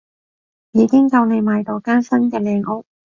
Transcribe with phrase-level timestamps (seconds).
[0.71, 2.85] 已經夠你買到間新嘅靚屋